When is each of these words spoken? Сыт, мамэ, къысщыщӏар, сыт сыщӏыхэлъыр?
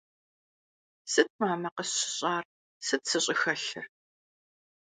Сыт, 1.11 1.29
мамэ, 1.39 1.69
къысщыщӏар, 1.75 2.43
сыт 2.85 3.01
сыщӏыхэлъыр? 3.09 3.85